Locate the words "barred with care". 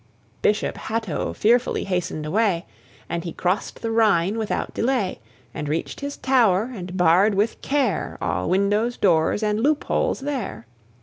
6.97-8.17